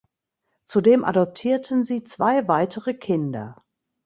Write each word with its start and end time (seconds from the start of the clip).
Zudem 0.65 1.05
adoptierten 1.05 1.83
sie 1.83 2.03
zwei 2.03 2.47
weitere 2.47 2.95
Kinder. 2.95 3.63